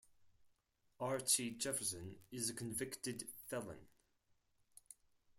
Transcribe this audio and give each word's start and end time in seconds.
Archie 0.99 1.51
Jefferson 1.59 2.15
is 2.31 2.49
a 2.49 2.55
convicted 2.55 3.25
felon. 3.45 3.77